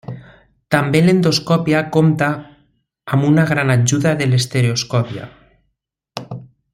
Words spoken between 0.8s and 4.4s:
l'endoscòpia compta amb una gran ajuda de